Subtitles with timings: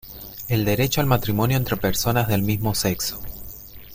[0.47, 3.21] El derecho al matrimonio entre personas del mismo sexo.